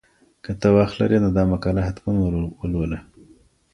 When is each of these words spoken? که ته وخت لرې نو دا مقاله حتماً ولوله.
که 0.43 0.51
ته 0.61 0.67
وخت 0.75 0.95
لرې 0.99 1.17
نو 1.23 1.29
دا 1.37 1.43
مقاله 1.51 1.81
حتماً 1.87 2.11
ولوله. 2.61 2.99